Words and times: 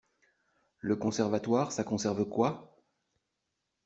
Le 0.79 0.95
conservatoire, 0.95 1.71
ça 1.71 1.83
conserve 1.83 2.27
quoi? 2.27 2.75